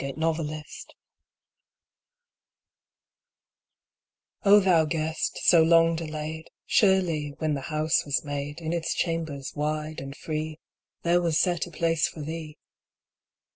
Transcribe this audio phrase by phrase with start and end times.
[0.03, 0.95] THE GUEST
[4.43, 9.53] O THOU Guest so long delayed, Surely, when the house was made, In its chambers
[9.55, 10.59] wide and free,
[11.03, 12.57] There was set a place for thee.